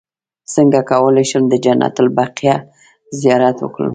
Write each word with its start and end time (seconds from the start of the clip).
څنګه 0.53 0.79
کولی 0.91 1.25
شم 1.29 1.43
د 1.49 1.53
جنت 1.63 1.95
البقیع 2.03 2.55
زیارت 3.21 3.57
وکړم 3.61 3.89